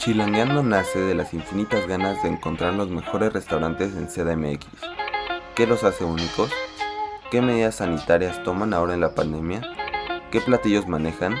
Chilangueando 0.00 0.62
nace 0.62 0.98
de 0.98 1.14
las 1.14 1.34
infinitas 1.34 1.86
ganas 1.86 2.22
de 2.22 2.30
encontrar 2.30 2.72
los 2.72 2.88
mejores 2.88 3.34
restaurantes 3.34 3.92
en 3.94 4.06
CDMX. 4.06 4.66
¿Qué 5.54 5.66
los 5.66 5.84
hace 5.84 6.04
únicos? 6.04 6.50
¿Qué 7.30 7.42
medidas 7.42 7.74
sanitarias 7.74 8.42
toman 8.42 8.72
ahora 8.72 8.94
en 8.94 9.00
la 9.00 9.14
pandemia? 9.14 9.60
¿Qué 10.30 10.40
platillos 10.40 10.88
manejan? 10.88 11.34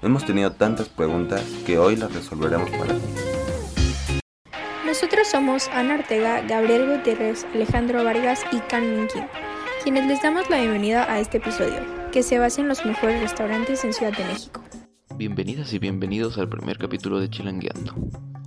Hemos 0.00 0.24
tenido 0.24 0.50
tantas 0.52 0.88
preguntas 0.88 1.44
que 1.66 1.78
hoy 1.78 1.96
las 1.96 2.14
resolveremos 2.14 2.70
para 2.70 2.94
ti. 2.94 3.02
Nosotros 4.86 5.28
somos 5.28 5.68
Ana 5.68 5.96
Ortega, 5.96 6.40
Gabriel 6.40 6.96
Gutiérrez, 6.96 7.44
Alejandro 7.52 8.02
Vargas 8.02 8.46
y 8.50 8.60
Can 8.60 9.08
Kim, 9.08 9.26
quienes 9.82 10.06
les 10.06 10.22
damos 10.22 10.48
la 10.48 10.56
bienvenida 10.56 11.04
a 11.04 11.20
este 11.20 11.36
episodio, 11.36 11.80
que 12.12 12.22
se 12.22 12.38
basa 12.38 12.62
en 12.62 12.68
los 12.68 12.82
mejores 12.86 13.20
restaurantes 13.20 13.84
en 13.84 13.92
Ciudad 13.92 14.16
de 14.16 14.24
México. 14.24 14.62
Bienvenidas 15.20 15.74
y 15.74 15.78
bienvenidos 15.78 16.38
al 16.38 16.48
primer 16.48 16.78
capítulo 16.78 17.20
de 17.20 17.28
Chilangueando, 17.28 17.92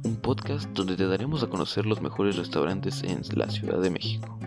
un 0.06 0.16
podcast 0.16 0.68
donde 0.72 0.96
te 0.96 1.06
daremos 1.06 1.44
a 1.44 1.48
conocer 1.48 1.86
los 1.86 2.02
mejores 2.02 2.36
restaurantes 2.36 3.04
en 3.04 3.22
la 3.38 3.48
Ciudad 3.52 3.80
de 3.80 3.92
México. 3.92 4.40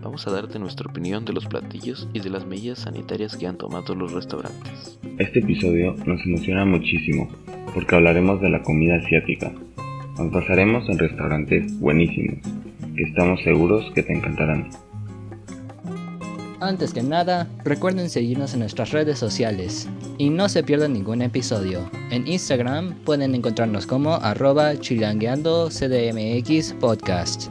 Vamos 0.00 0.28
a 0.28 0.30
darte 0.30 0.60
nuestra 0.60 0.88
opinión 0.88 1.24
de 1.24 1.32
los 1.32 1.46
platillos 1.46 2.08
y 2.12 2.20
de 2.20 2.30
las 2.30 2.46
medidas 2.46 2.78
sanitarias 2.78 3.36
que 3.36 3.48
han 3.48 3.58
tomado 3.58 3.96
los 3.96 4.12
restaurantes. 4.12 5.00
Este 5.18 5.40
episodio 5.40 5.96
nos 6.06 6.24
emociona 6.24 6.64
muchísimo 6.64 7.28
porque 7.74 7.96
hablaremos 7.96 8.40
de 8.40 8.50
la 8.50 8.62
comida 8.62 8.98
asiática. 8.98 9.52
Nos 10.18 10.30
basaremos 10.30 10.88
en 10.88 11.00
restaurantes 11.00 11.80
buenísimos 11.80 12.46
que 12.94 13.02
estamos 13.02 13.42
seguros 13.42 13.90
que 13.92 14.04
te 14.04 14.12
encantarán. 14.12 14.70
Antes 16.60 16.94
que 16.94 17.02
nada, 17.02 17.46
recuerden 17.64 18.08
seguirnos 18.08 18.54
en 18.54 18.60
nuestras 18.60 18.90
redes 18.90 19.18
sociales 19.18 19.90
y 20.16 20.30
no 20.30 20.48
se 20.48 20.62
pierdan 20.62 20.94
ningún 20.94 21.20
episodio. 21.20 21.90
En 22.10 22.26
Instagram 22.26 22.94
pueden 23.04 23.34
encontrarnos 23.34 23.86
como 23.86 24.14
arroba 24.14 24.74
chilangueandocdmx 24.74 26.72
podcast. 26.80 27.50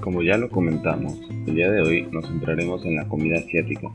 Como 0.00 0.22
ya 0.22 0.38
lo 0.38 0.48
comentamos, 0.50 1.18
el 1.48 1.56
día 1.56 1.68
de 1.68 1.82
hoy 1.82 2.06
nos 2.12 2.28
centraremos 2.28 2.84
en 2.84 2.94
la 2.94 3.08
comida 3.08 3.40
asiática. 3.40 3.88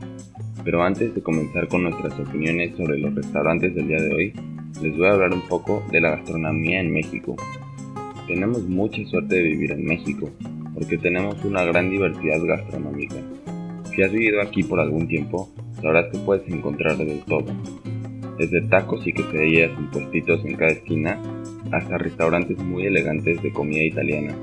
Pero 0.62 0.82
antes 0.82 1.14
de 1.14 1.22
comenzar 1.22 1.66
con 1.68 1.84
nuestras 1.84 2.12
opiniones 2.20 2.76
sobre 2.76 2.98
los 2.98 3.14
restaurantes 3.14 3.74
del 3.74 3.88
día 3.88 4.02
de 4.02 4.14
hoy, 4.14 4.34
les 4.82 4.94
voy 4.94 5.06
a 5.06 5.12
hablar 5.12 5.32
un 5.32 5.48
poco 5.48 5.82
de 5.90 6.02
la 6.02 6.10
gastronomía 6.10 6.80
en 6.80 6.92
México. 6.92 7.34
Tenemos 8.26 8.62
mucha 8.64 9.02
suerte 9.06 9.36
de 9.36 9.42
vivir 9.42 9.72
en 9.72 9.86
México, 9.86 10.28
porque 10.74 10.98
tenemos 10.98 11.42
una 11.46 11.64
gran 11.64 11.88
diversidad 11.88 12.44
gastronómica 12.44 13.16
si 13.94 14.02
has 14.02 14.12
vivido 14.12 14.40
aquí 14.40 14.62
por 14.62 14.80
algún 14.80 15.08
tiempo, 15.08 15.50
sabrás 15.80 16.10
que 16.10 16.18
puedes 16.18 16.48
encontrar 16.48 16.96
de 16.96 17.22
todo. 17.26 17.46
Desde 18.38 18.62
tacos 18.62 19.06
y 19.06 19.12
quesadillas 19.12 19.70
en 19.78 19.90
puestitos 19.90 20.44
en 20.44 20.56
cada 20.56 20.72
esquina, 20.72 21.20
hasta 21.72 21.98
restaurantes 21.98 22.58
muy 22.58 22.86
elegantes 22.86 23.42
de 23.42 23.52
comida 23.52 23.82
italiana. 23.82 24.34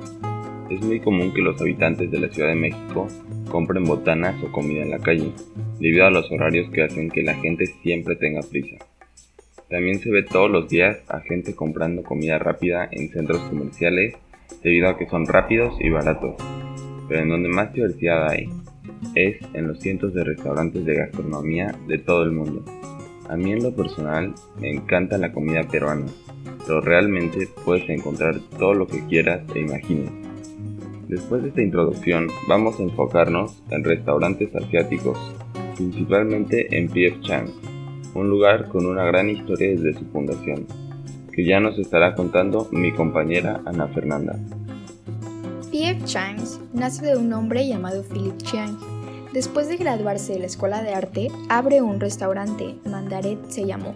Es 0.70 0.82
muy 0.82 1.00
común 1.00 1.34
que 1.34 1.42
los 1.42 1.60
habitantes 1.62 2.12
de 2.12 2.20
la 2.20 2.30
Ciudad 2.30 2.50
de 2.50 2.56
México 2.56 3.08
compren 3.50 3.86
botanas 3.86 4.36
o 4.44 4.52
comida 4.52 4.84
en 4.84 4.92
la 4.92 5.00
calle, 5.00 5.32
debido 5.80 6.06
a 6.06 6.12
los 6.12 6.30
horarios 6.32 6.70
que 6.72 6.84
hacen 6.84 7.10
que 7.10 7.24
la 7.24 7.36
gente 7.36 7.66
siempre 7.82 8.16
tenga 8.16 8.42
prisa. 8.42 8.78
También 9.70 10.00
se 10.00 10.12
ve 10.12 10.24
todos 10.24 10.50
los 10.50 10.70
días 10.70 11.00
a 11.10 11.20
gente 11.22 11.56
comprando 11.56 12.04
comida 12.04 12.38
rápida 12.40 12.88
en 12.92 13.10
centros 13.10 13.40
comerciales 13.50 14.16
debido 14.64 14.90
a 14.90 14.98
que 14.98 15.08
son 15.08 15.26
rápidos 15.26 15.74
y 15.80 15.90
baratos. 15.90 16.36
Pero 17.10 17.22
en 17.22 17.30
donde 17.30 17.50
más 17.50 17.74
diversidad 17.74 18.30
hay 18.30 18.50
es 19.16 19.38
en 19.54 19.68
los 19.68 19.80
cientos 19.80 20.14
de 20.14 20.24
restaurantes 20.24 20.86
de 20.86 20.96
gastronomía 20.96 21.76
de 21.88 21.98
todo 21.98 22.24
el 22.24 22.32
mundo. 22.32 22.64
A 23.30 23.36
mí 23.36 23.52
en 23.52 23.64
lo 23.64 23.76
personal 23.76 24.34
me 24.60 24.72
encanta 24.72 25.18
la 25.18 25.32
comida 25.32 25.64
peruana, 25.64 26.06
pero 26.66 26.82
realmente 26.82 27.48
puedes 27.66 27.90
encontrar 27.90 28.40
todo 28.58 28.74
lo 28.74 28.88
que 28.88 29.06
quieras 29.08 29.42
e 29.54 29.60
imagines. 29.60 30.12
Después 31.08 31.42
de 31.42 31.50
esta 31.50 31.62
introducción 31.62 32.28
vamos 32.48 32.80
a 32.80 32.84
enfocarnos 32.84 33.64
en 33.70 33.84
restaurantes 33.84 34.54
asiáticos, 34.56 35.18
principalmente 35.76 36.78
en 36.78 36.90
P.F. 36.90 37.22
Chang, 37.22 37.48
un 38.14 38.30
lugar 38.30 38.68
con 38.68 38.86
una 38.86 39.06
gran 39.06 39.30
historia 39.30 39.70
desde 39.70 39.94
su 39.94 40.06
fundación, 40.06 40.66
que 41.32 41.46
ya 41.46 41.60
nos 41.60 41.78
estará 41.80 42.16
contando 42.16 42.68
mi 42.72 42.92
compañera 42.92 43.62
Ana 43.66 43.88
Fernanda. 43.88 44.38
P.F. 45.78 46.06
Chang 46.06 46.40
nace 46.74 47.06
de 47.06 47.16
un 47.18 47.32
hombre 47.34 47.68
llamado 47.68 48.02
Philip 48.02 48.36
Chiang, 48.42 48.80
Después 49.32 49.68
de 49.68 49.78
graduarse 49.78 50.34
de 50.34 50.40
la 50.40 50.48
escuela 50.48 50.82
de 50.82 50.96
arte, 50.96 51.28
abre 51.50 51.84
un 51.84 52.00
restaurante, 52.00 52.74
Mandaret 52.84 53.38
se 53.50 53.64
llamó, 53.64 53.94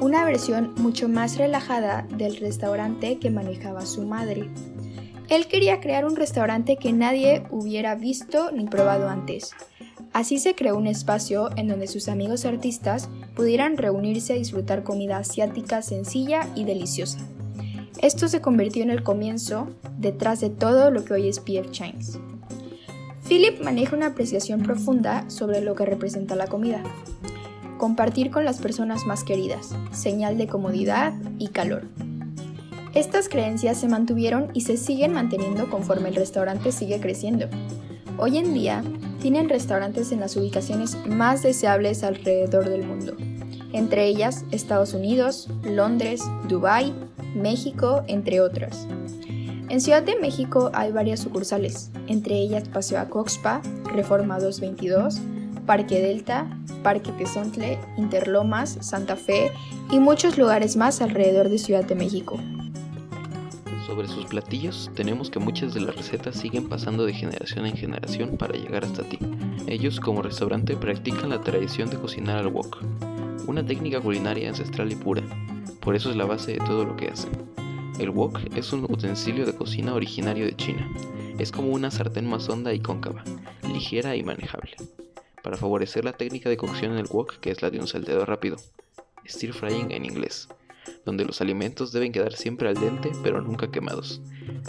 una 0.00 0.24
versión 0.24 0.72
mucho 0.78 1.10
más 1.10 1.36
relajada 1.36 2.06
del 2.16 2.38
restaurante 2.38 3.18
que 3.18 3.28
manejaba 3.28 3.84
su 3.84 4.06
madre. 4.06 4.48
Él 5.28 5.46
quería 5.46 5.78
crear 5.78 6.06
un 6.06 6.16
restaurante 6.16 6.78
que 6.78 6.94
nadie 6.94 7.42
hubiera 7.50 7.96
visto 7.96 8.50
ni 8.50 8.64
probado 8.64 9.10
antes. 9.10 9.50
Así 10.14 10.38
se 10.38 10.54
creó 10.54 10.78
un 10.78 10.86
espacio 10.86 11.50
en 11.58 11.68
donde 11.68 11.86
sus 11.86 12.08
amigos 12.08 12.46
artistas 12.46 13.10
pudieran 13.36 13.76
reunirse 13.76 14.32
a 14.32 14.36
disfrutar 14.36 14.84
comida 14.84 15.18
asiática 15.18 15.82
sencilla 15.82 16.48
y 16.54 16.64
deliciosa. 16.64 17.18
Esto 18.04 18.28
se 18.28 18.42
convirtió 18.42 18.82
en 18.82 18.90
el 18.90 19.02
comienzo 19.02 19.68
detrás 19.96 20.42
de 20.42 20.50
todo 20.50 20.90
lo 20.90 21.06
que 21.06 21.14
hoy 21.14 21.26
es 21.26 21.40
P.F. 21.40 21.70
Chang's. 21.70 22.18
Philip 23.26 23.62
maneja 23.62 23.96
una 23.96 24.08
apreciación 24.08 24.62
profunda 24.62 25.24
sobre 25.30 25.62
lo 25.62 25.74
que 25.74 25.86
representa 25.86 26.36
la 26.36 26.46
comida. 26.46 26.82
Compartir 27.78 28.30
con 28.30 28.44
las 28.44 28.58
personas 28.58 29.06
más 29.06 29.24
queridas, 29.24 29.74
señal 29.90 30.36
de 30.36 30.46
comodidad 30.48 31.14
y 31.38 31.48
calor. 31.48 31.84
Estas 32.92 33.30
creencias 33.30 33.80
se 33.80 33.88
mantuvieron 33.88 34.50
y 34.52 34.60
se 34.60 34.76
siguen 34.76 35.14
manteniendo 35.14 35.70
conforme 35.70 36.10
el 36.10 36.16
restaurante 36.16 36.72
sigue 36.72 37.00
creciendo. 37.00 37.46
Hoy 38.18 38.36
en 38.36 38.52
día, 38.52 38.84
tienen 39.22 39.48
restaurantes 39.48 40.12
en 40.12 40.20
las 40.20 40.36
ubicaciones 40.36 40.98
más 41.06 41.42
deseables 41.42 42.04
alrededor 42.04 42.68
del 42.68 42.86
mundo, 42.86 43.16
entre 43.72 44.04
ellas 44.04 44.44
Estados 44.50 44.92
Unidos, 44.92 45.48
Londres, 45.62 46.22
Dubái, 46.50 46.92
México, 47.34 48.02
entre 48.06 48.40
otras. 48.40 48.86
En 49.68 49.80
Ciudad 49.80 50.02
de 50.02 50.18
México 50.20 50.70
hay 50.74 50.92
varias 50.92 51.20
sucursales, 51.20 51.90
entre 52.06 52.36
ellas 52.36 52.68
Paseo 52.68 53.00
a 53.00 53.08
Coxpa, 53.08 53.62
Reforma 53.92 54.38
222, 54.38 55.20
Parque 55.66 56.00
Delta, 56.00 56.46
Parque 56.82 57.10
Tezontle, 57.12 57.78
Interlomas, 57.96 58.76
Santa 58.80 59.16
Fe 59.16 59.50
y 59.90 59.98
muchos 59.98 60.36
lugares 60.36 60.76
más 60.76 61.00
alrededor 61.00 61.48
de 61.48 61.58
Ciudad 61.58 61.84
de 61.84 61.94
México. 61.94 62.38
Sobre 63.86 64.08
sus 64.08 64.26
platillos, 64.26 64.90
tenemos 64.94 65.30
que 65.30 65.38
muchas 65.38 65.72
de 65.72 65.80
las 65.80 65.96
recetas 65.96 66.36
siguen 66.36 66.68
pasando 66.68 67.06
de 67.06 67.14
generación 67.14 67.66
en 67.66 67.76
generación 67.76 68.36
para 68.36 68.54
llegar 68.54 68.84
hasta 68.84 69.02
ti. 69.02 69.18
Ellos 69.66 70.00
como 70.00 70.20
restaurante 70.20 70.76
practican 70.76 71.30
la 71.30 71.40
tradición 71.40 71.88
de 71.90 71.96
cocinar 71.96 72.38
al 72.38 72.48
wok, 72.48 72.82
una 73.46 73.64
técnica 73.64 74.00
culinaria 74.00 74.48
ancestral 74.48 74.90
y 74.92 74.96
pura, 74.96 75.22
por 75.84 75.94
eso 75.94 76.10
es 76.10 76.16
la 76.16 76.24
base 76.24 76.52
de 76.52 76.58
todo 76.58 76.84
lo 76.84 76.96
que 76.96 77.08
hacen. 77.08 77.30
El 77.98 78.10
wok 78.10 78.40
es 78.56 78.72
un 78.72 78.84
utensilio 78.84 79.46
de 79.46 79.54
cocina 79.54 79.94
originario 79.94 80.46
de 80.46 80.56
China. 80.56 80.90
Es 81.38 81.52
como 81.52 81.68
una 81.68 81.90
sartén 81.90 82.26
más 82.26 82.48
honda 82.48 82.72
y 82.72 82.80
cóncava, 82.80 83.22
ligera 83.62 84.16
y 84.16 84.22
manejable, 84.22 84.76
para 85.42 85.56
favorecer 85.56 86.04
la 86.04 86.14
técnica 86.14 86.48
de 86.48 86.56
cocción 86.56 86.92
en 86.92 86.98
el 86.98 87.06
wok 87.06 87.38
que 87.38 87.50
es 87.50 87.62
la 87.62 87.70
de 87.70 87.78
un 87.78 87.86
salteado 87.86 88.24
rápido, 88.24 88.56
stir 89.28 89.52
frying 89.52 89.92
en 89.92 90.06
inglés, 90.06 90.48
donde 91.04 91.24
los 91.24 91.40
alimentos 91.40 91.92
deben 91.92 92.12
quedar 92.12 92.32
siempre 92.32 92.68
al 92.68 92.74
dente 92.74 93.12
pero 93.22 93.40
nunca 93.40 93.70
quemados, 93.70 94.20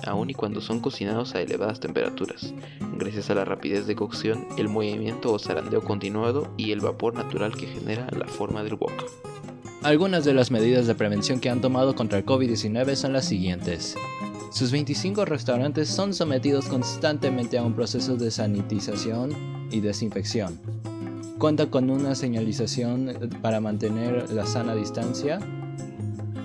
aun 0.05 0.29
y 0.29 0.33
cuando 0.33 0.61
son 0.61 0.81
cocinados 0.81 1.33
a 1.33 1.41
elevadas 1.41 1.79
temperaturas, 1.79 2.53
gracias 2.97 3.29
a 3.29 3.35
la 3.35 3.45
rapidez 3.45 3.87
de 3.87 3.95
cocción, 3.95 4.47
el 4.57 4.69
movimiento 4.69 5.31
o 5.31 5.39
zarandeo 5.39 5.81
continuado 5.81 6.53
y 6.57 6.71
el 6.71 6.81
vapor 6.81 7.13
natural 7.13 7.55
que 7.55 7.67
genera 7.67 8.07
la 8.11 8.27
forma 8.27 8.63
del 8.63 8.75
wok. 8.75 9.34
Algunas 9.85 10.25
de 10.25 10.33
las 10.33 10.49
medidas 10.49 10.87
de 10.87 10.95
prevención 10.95 11.39
que 11.39 11.51
han 11.51 11.61
tomado 11.61 11.93
contra 11.93 12.17
el 12.17 12.25
COVID-19 12.25 12.95
son 12.95 13.13
las 13.13 13.25
siguientes. 13.25 13.95
Sus 14.51 14.71
25 14.71 15.25
restaurantes 15.25 15.89
son 15.89 16.11
sometidos 16.15 16.65
constantemente 16.65 17.59
a 17.59 17.63
un 17.63 17.75
proceso 17.75 18.17
de 18.17 18.31
sanitización 18.31 19.29
y 19.69 19.81
desinfección. 19.81 20.59
Cuenta 21.37 21.67
con 21.67 21.91
una 21.91 22.15
señalización 22.15 23.29
para 23.43 23.61
mantener 23.61 24.31
la 24.31 24.47
sana 24.47 24.73
distancia. 24.73 25.37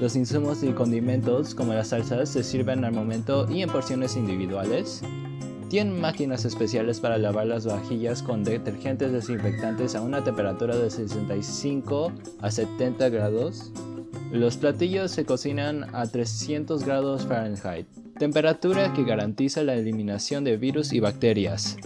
Los 0.03 0.17
insumos 0.17 0.63
y 0.63 0.73
condimentos 0.73 1.55
como 1.55 1.73
las 1.73 1.89
salsas 1.89 2.29
se 2.29 2.45
sirven 2.45 2.85
al 2.85 2.93
momento 2.93 3.51
y 3.51 3.63
en 3.63 3.71
porciones 3.71 4.17
individuales. 4.17 5.01
Tienen 5.71 6.01
máquinas 6.01 6.45
especiales 6.45 6.99
para 6.99 7.17
lavar 7.17 7.47
las 7.47 7.65
vajillas 7.65 8.25
con 8.25 8.43
detergentes 8.43 9.13
desinfectantes 9.13 9.95
a 9.95 10.03
una 10.03 10.25
temperatura 10.25 10.77
de 10.77 10.91
65 10.91 12.13
a 12.41 12.51
70 12.51 13.09
grados. 13.11 13.71
Los 14.33 14.57
platillos 14.57 15.13
se 15.13 15.25
cocinan 15.25 15.95
a 15.95 16.09
300 16.09 16.85
grados 16.85 17.25
Fahrenheit, 17.25 17.87
temperatura 18.19 18.93
que 18.95 19.05
garantiza 19.05 19.63
la 19.63 19.75
eliminación 19.75 20.43
de 20.43 20.57
virus 20.57 20.93
y 20.93 20.99
bacterias. 20.99 21.77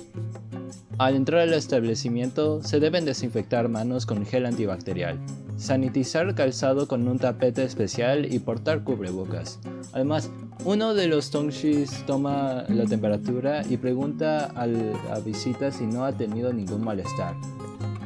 Al 0.97 1.15
entrar 1.15 1.43
al 1.43 1.53
establecimiento 1.53 2.63
se 2.63 2.81
deben 2.81 3.05
desinfectar 3.05 3.69
manos 3.69 4.07
con 4.07 4.25
gel 4.25 4.47
antibacterial. 4.47 5.19
sanitizar 5.57 6.35
calzado 6.35 6.89
con 6.89 7.07
un 7.07 7.19
tapete 7.19 7.63
especial 7.65 8.33
y 8.33 8.39
portar 8.39 8.83
cubrebocas. 8.83 9.61
Además, 9.93 10.31
uno 10.65 10.95
de 10.95 11.09
los 11.09 11.31
tongshis 11.31 12.05
toma 12.07 12.65
la 12.69 12.85
temperatura 12.85 13.63
y 13.69 13.77
pregunta 13.77 14.47
a 14.55 14.67
la 14.67 15.21
visita 15.25 15.71
si 15.71 15.85
no 15.85 16.05
ha 16.05 16.13
tenido 16.13 16.53
ningún 16.53 16.83
malestar. 16.85 17.35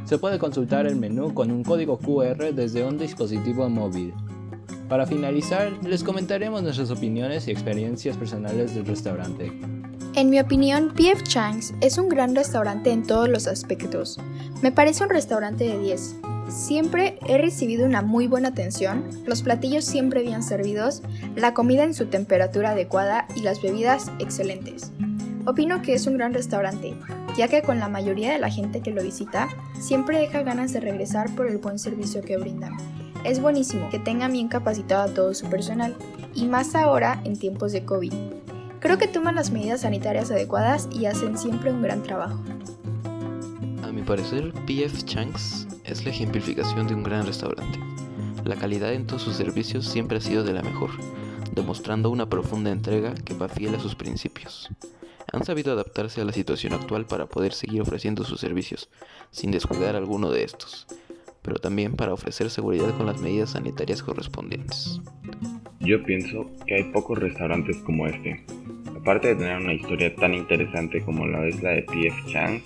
Se 0.05 0.19
puede 0.19 0.39
consultar 0.39 0.87
el 0.87 0.97
menú 0.97 1.35
con 1.35 1.51
un 1.51 1.63
código 1.63 1.99
QR 1.99 2.55
desde 2.55 2.85
un 2.85 2.97
dispositivo 2.97 3.69
móvil. 3.69 4.15
Para 4.89 5.07
finalizar, 5.07 5.71
les 5.85 6.03
comentaremos 6.03 6.63
nuestras 6.63 6.91
opiniones 6.91 7.47
y 7.47 7.51
experiencias 7.51 8.17
personales 8.17 8.75
del 8.75 8.87
restaurante. 8.87 9.53
En 10.15 10.31
mi 10.31 10.41
opinión, 10.41 10.95
PF 10.95 11.23
Chang's 11.25 11.75
es 11.83 11.99
un 11.99 12.09
gran 12.09 12.35
restaurante 12.35 12.91
en 12.91 13.07
todos 13.07 13.29
los 13.29 13.47
aspectos. 13.47 14.19
Me 14.63 14.73
parece 14.73 15.05
un 15.05 15.11
restaurante 15.11 15.65
de 15.65 15.79
10. 15.79 16.17
Siempre 16.49 17.19
he 17.27 17.37
recibido 17.37 17.85
una 17.85 18.01
muy 18.01 18.27
buena 18.27 18.49
atención, 18.49 19.05
los 19.27 19.43
platillos 19.43 19.85
siempre 19.85 20.23
bien 20.23 20.43
servidos, 20.43 21.03
la 21.37 21.53
comida 21.53 21.85
en 21.85 21.93
su 21.93 22.07
temperatura 22.07 22.71
adecuada 22.71 23.27
y 23.37 23.41
las 23.41 23.61
bebidas 23.61 24.11
excelentes. 24.19 24.91
Opino 25.45 25.83
que 25.83 25.93
es 25.93 26.07
un 26.07 26.17
gran 26.17 26.33
restaurante, 26.33 26.95
ya 27.37 27.49
que 27.49 27.61
con 27.61 27.79
la 27.79 27.91
mayoría 27.91 28.33
de 28.33 28.39
la 28.39 28.51
gente 28.51 28.81
que 28.81 28.93
lo 28.93 29.03
visita, 29.03 29.49
siempre 29.79 30.19
deja 30.19 30.43
ganas 30.43 30.73
de 30.73 30.81
regresar 30.81 31.35
por 31.35 31.49
el 31.49 31.59
buen 31.59 31.79
servicio 31.79 32.23
que 32.23 32.39
brindan. 32.39 32.77
Es 33.25 33.41
buenísimo 33.41 33.91
que 33.91 33.99
tengan 33.99 34.33
bien 34.33 34.49
capacitado 34.49 35.03
a 35.03 35.15
todo 35.15 35.35
su 35.35 35.51
personal, 35.51 35.97
y 36.35 36.47
más 36.47 36.75
ahora 36.75 37.21
en 37.25 37.39
tiempos 37.39 37.73
de 37.73 37.85
COVID. 37.85 38.13
Creo 38.81 38.97
que 38.97 39.09
toman 39.09 39.35
las 39.35 39.51
medidas 39.51 39.83
sanitarias 39.83 40.31
adecuadas 40.31 40.89
y 40.93 41.07
hacen 41.07 41.37
siempre 41.37 41.71
un 41.71 41.83
gran 41.83 42.03
trabajo. 42.03 42.39
A 43.83 43.93
mi 43.93 44.03
parecer, 44.03 44.53
PF 44.67 45.05
Chang's 45.05 45.67
es 45.89 46.05
la 46.05 46.11
ejemplificación 46.11 46.87
de 46.87 46.95
un 46.95 47.03
gran 47.03 47.27
restaurante. 47.27 47.79
La 48.45 48.57
calidad 48.57 48.93
en 48.93 49.07
todos 49.07 49.23
sus 49.23 49.37
servicios 49.37 49.87
siempre 49.87 50.19
ha 50.19 50.21
sido 50.21 50.45
de 50.45 50.53
la 50.53 50.63
mejor, 50.63 50.91
demostrando 51.55 52.11
una 52.11 52.29
profunda 52.29 52.71
entrega 52.71 53.15
que 53.15 53.35
va 53.35 53.49
fiel 53.49 53.75
a 53.75 53.81
sus 53.81 53.95
principios. 53.95 54.69
Han 55.33 55.45
sabido 55.45 55.73
adaptarse 55.73 56.21
a 56.21 56.25
la 56.25 56.33
situación 56.33 56.73
actual 56.73 57.07
para 57.07 57.27
poder 57.27 57.53
seguir 57.53 57.83
ofreciendo 57.83 58.25
sus 58.25 58.41
servicios, 58.41 58.89
sin 59.31 59.51
descuidar 59.51 59.97
alguno 59.97 60.31
de 60.31 60.45
estos, 60.45 60.87
pero 61.43 61.59
también 61.59 61.95
para 61.95 62.13
ofrecer 62.13 62.51
seguridad 62.51 62.97
con 62.97 63.07
las 63.07 63.21
medidas 63.21 63.51
sanitarias 63.51 64.03
correspondientes. 64.03 65.01
Yo 65.81 66.03
pienso 66.03 66.51
que 66.67 66.77
hay 66.77 66.85
pocos 66.85 67.19
restaurantes 67.19 67.77
como 67.79 68.07
este. 68.07 68.45
Aparte 68.97 69.29
de 69.29 69.37
tener 69.37 69.59
una 69.59 69.75
historia 69.75 70.15
tan 70.15 70.35
interesante 70.35 71.03
como 71.03 71.27
la 71.27 71.47
es 71.47 71.63
la 71.63 71.71
de 71.71 71.83
PF 71.83 72.33
Chang's, 72.33 72.65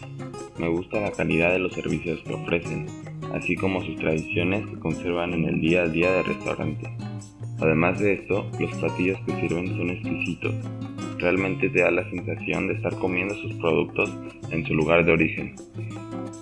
me 0.58 0.68
gusta 0.68 1.00
la 1.00 1.12
calidad 1.12 1.52
de 1.52 1.58
los 1.58 1.72
servicios 1.72 2.20
que 2.22 2.34
ofrecen, 2.34 2.86
así 3.32 3.56
como 3.56 3.82
sus 3.82 3.96
tradiciones 3.96 4.66
que 4.66 4.78
conservan 4.78 5.32
en 5.34 5.44
el 5.44 5.60
día 5.60 5.82
a 5.82 5.88
día 5.88 6.12
del 6.12 6.24
restaurante. 6.24 6.88
Además 7.60 8.00
de 8.00 8.14
esto, 8.14 8.46
los 8.58 8.74
platillos 8.76 9.18
que 9.26 9.40
sirven 9.40 9.68
son 9.76 9.90
exquisitos. 9.90 10.54
Realmente 11.18 11.70
te 11.70 11.80
da 11.80 11.90
la 11.90 12.08
sensación 12.10 12.66
de 12.68 12.74
estar 12.74 12.94
comiendo 12.96 13.34
sus 13.36 13.54
productos 13.54 14.12
en 14.50 14.66
su 14.66 14.74
lugar 14.74 15.04
de 15.04 15.12
origen. 15.12 15.54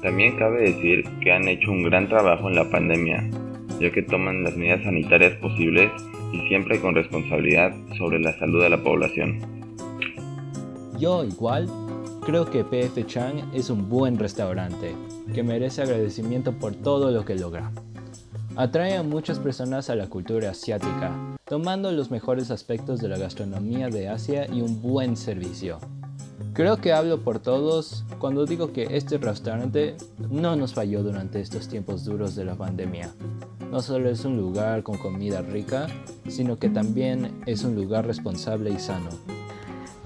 También 0.03 0.37
cabe 0.37 0.73
decir 0.73 1.05
que 1.21 1.31
han 1.31 1.47
hecho 1.47 1.71
un 1.71 1.83
gran 1.83 2.09
trabajo 2.09 2.49
en 2.49 2.55
la 2.57 2.71
pandemia, 2.71 3.29
ya 3.79 3.91
que 3.91 4.03
toman 4.03 4.43
las 4.43 4.57
medidas 4.57 4.83
sanitarias 4.83 5.35
posibles 5.37 5.91
y 6.33 6.41
siempre 6.49 6.81
con 6.81 6.95
responsabilidad 6.95 7.75
sobre 7.99 8.19
la 8.19 8.33
salud 8.39 8.63
de 8.63 8.71
la 8.71 8.83
población. 8.83 9.39
Yo 10.99 11.25
igual 11.25 11.69
creo 12.31 12.49
que 12.49 12.63
PF 12.63 13.05
Chang 13.09 13.43
es 13.53 13.71
un 13.71 13.89
buen 13.89 14.17
restaurante 14.17 14.95
que 15.35 15.43
merece 15.43 15.83
agradecimiento 15.83 16.53
por 16.53 16.77
todo 16.77 17.11
lo 17.11 17.25
que 17.25 17.35
logra. 17.35 17.73
Atrae 18.55 18.97
a 18.97 19.03
muchas 19.03 19.41
personas 19.41 19.91
a 19.91 19.97
la 19.97 20.07
cultura 20.07 20.51
asiática, 20.51 21.11
tomando 21.45 21.91
los 21.91 22.13
mejores 22.13 22.53
aspectos 22.53 23.01
de 23.01 23.09
la 23.09 23.19
gastronomía 23.19 23.89
de 23.89 24.09
Asia 24.09 24.47
y 24.47 24.61
un 24.61 24.81
buen 24.81 25.17
servicio. 25.17 25.81
Creo 26.53 26.77
que 26.77 26.93
hablo 26.93 27.25
por 27.25 27.41
todos 27.41 28.05
cuando 28.21 28.47
digo 28.47 28.73
que 28.73 28.97
este 28.97 29.19
restaurante 29.19 29.97
no 30.31 30.55
nos 30.55 30.75
falló 30.75 31.03
durante 31.03 31.41
estos 31.41 31.67
tiempos 31.67 32.05
duros 32.05 32.37
de 32.37 32.45
la 32.45 32.55
pandemia. 32.55 33.11
No 33.73 33.83
solo 33.83 34.09
es 34.09 34.25
un 34.25 34.37
lugar 34.37 34.85
con 34.85 34.99
comida 34.99 35.43
rica, 35.43 35.89
sino 36.29 36.61
que 36.61 36.69
también 36.69 37.43
es 37.47 37.65
un 37.65 37.75
lugar 37.75 38.07
responsable 38.07 38.71
y 38.71 38.79
sano. 38.79 39.40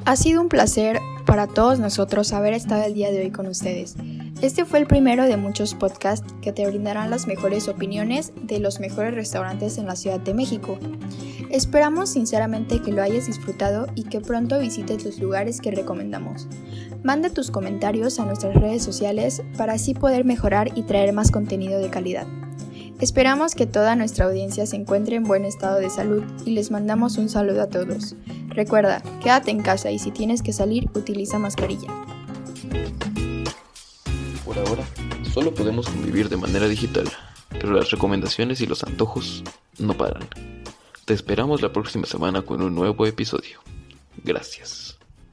Ha 0.07 0.17
sido 0.17 0.43
un 0.43 0.51
placer 0.51 1.01
para 1.25 1.47
todos 1.47 1.79
nosotros 1.79 2.35
haber 2.35 2.53
estado 2.53 2.83
el 2.85 2.93
día 2.93 3.11
de 3.11 3.21
hoy 3.21 3.31
con 3.31 3.47
ustedes. 3.47 3.97
Este 4.43 4.67
fue 4.67 4.79
el 4.79 4.87
primero 4.87 5.25
de 5.25 5.39
muchos 5.39 5.75
podcasts 5.75 6.35
que 6.43 6.53
te 6.53 6.67
brindarán 6.67 7.09
las 7.09 7.27
mejores 7.27 7.69
opiniones 7.69 8.35
de 8.43 8.59
los 8.59 8.81
mejores 8.81 9.15
restaurantes 9.15 9.79
en 9.79 9.87
la 9.87 9.97
Ciudad 9.97 10.21
de 10.21 10.35
México. 10.35 10.79
Esperamos 11.49 12.11
sinceramente 12.11 12.83
que 12.83 12.93
lo 12.93 13.03
hayas 13.03 13.27
disfrutado 13.27 13.87
y 13.95 14.03
que 14.03 14.21
pronto 14.21 14.59
visites 14.59 15.07
los 15.07 15.19
lugares 15.19 15.63
que 15.63 15.71
recomendamos. 15.71 16.49
Manda 17.03 17.31
tus 17.31 17.51
comentarios 17.51 18.21
a 18.21 18.27
nuestras 18.27 18.55
redes 18.55 18.83
sociales 18.83 19.43
para 19.57 19.73
así 19.73 19.95
poder 19.95 20.27
mejorar 20.27 20.77
y 20.77 20.83
traer 20.83 21.15
más 21.15 21.31
contenido 21.31 21.81
de 21.81 21.89
calidad. 21.89 22.27
Esperamos 23.01 23.55
que 23.55 23.67
toda 23.67 23.97
nuestra 23.97 24.27
audiencia 24.27 24.67
se 24.67 24.77
encuentre 24.77 25.17
en 25.17 25.25
buen 25.25 25.45
estado 25.45 25.79
de 25.81 25.91
salud 25.91 26.23
y 26.45 26.51
les 26.51 26.71
mandamos 26.71 27.17
un 27.17 27.29
saludo 27.29 27.63
a 27.63 27.69
todos. 27.69 28.15
Recuerda, 28.55 29.03
quédate 29.21 29.51
en 29.51 29.63
casa 29.63 29.91
y 29.91 29.99
si 29.99 30.13
tienes 30.13 30.41
que 30.41 30.53
salir, 30.53 30.89
utiliza 30.95 31.41
mascarilla. 31.41 31.89
Por 34.45 34.59
ahora, 34.59 34.85
solo 35.33 35.53
podemos 35.53 35.89
convivir 35.89 36.29
de 36.29 36.37
manera 36.37 36.69
digital, 36.69 37.11
pero 37.51 37.73
las 37.73 37.91
recomendaciones 37.91 38.61
y 38.61 38.67
los 38.67 38.85
antojos 38.85 39.43
no 39.79 39.95
paran. 39.95 40.29
Te 41.05 41.15
esperamos 41.15 41.63
la 41.63 41.73
próxima 41.73 42.07
semana 42.07 42.43
con 42.43 42.63
un 42.63 42.75
nuevo 42.75 43.07
episodio. 43.07 43.61
Gracias. 44.23 44.94